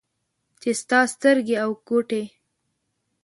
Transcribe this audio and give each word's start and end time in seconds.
چې 0.61 0.69
ستا 0.81 0.99
سترګې 1.13 1.55
او 1.63 1.71
ګوټې 1.87 2.23